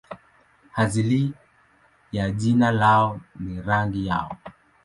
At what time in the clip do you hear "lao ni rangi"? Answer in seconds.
2.71-4.07